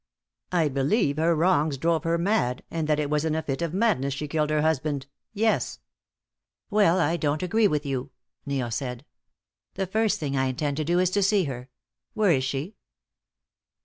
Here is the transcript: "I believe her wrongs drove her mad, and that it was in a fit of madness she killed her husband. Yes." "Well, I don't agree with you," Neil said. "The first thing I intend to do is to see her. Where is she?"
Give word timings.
"I 0.51 0.67
believe 0.67 1.17
her 1.17 1.35
wrongs 1.35 1.77
drove 1.77 2.05
her 2.05 2.17
mad, 2.17 2.63
and 2.71 2.87
that 2.87 2.99
it 2.99 3.07
was 3.11 3.23
in 3.23 3.35
a 3.35 3.43
fit 3.43 3.61
of 3.61 3.71
madness 3.71 4.15
she 4.15 4.27
killed 4.27 4.49
her 4.49 4.63
husband. 4.63 5.05
Yes." 5.31 5.79
"Well, 6.71 6.97
I 6.99 7.17
don't 7.17 7.43
agree 7.43 7.67
with 7.67 7.85
you," 7.85 8.09
Neil 8.43 8.71
said. 8.71 9.05
"The 9.75 9.85
first 9.85 10.19
thing 10.19 10.35
I 10.35 10.45
intend 10.45 10.77
to 10.77 10.83
do 10.83 10.97
is 10.97 11.11
to 11.11 11.21
see 11.21 11.43
her. 11.43 11.69
Where 12.15 12.31
is 12.31 12.43
she?" 12.43 12.77